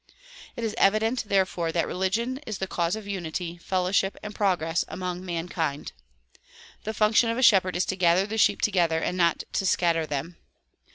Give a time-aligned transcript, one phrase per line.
[0.55, 4.83] It is evi dent therefore that religion is the cause of unity, fellowship and progress
[4.87, 5.91] among mankind.
[6.85, 10.07] The function of a shepherd is to gather the sheep together and not to scatter
[10.07, 10.37] them.